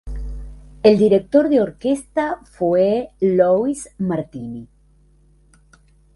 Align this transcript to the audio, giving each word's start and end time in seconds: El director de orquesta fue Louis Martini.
El 0.81 0.97
director 0.97 1.47
de 1.47 1.61
orquesta 1.61 2.39
fue 2.45 3.11
Louis 3.21 3.87
Martini. 3.99 4.67